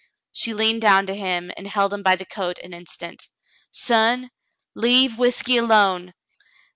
She 0.31 0.55
leaned 0.55 0.81
down 0.81 1.05
to 1.05 1.13
him 1.13 1.51
and 1.55 1.67
held 1.67 1.93
him 1.93 2.01
by 2.01 2.15
the 2.15 2.25
coat 2.25 2.57
an 2.63 2.73
instant, 2.73 3.27
"Son, 3.69 4.31
leave 4.73 5.19
whiskey 5.19 5.57
alone. 5.57 6.15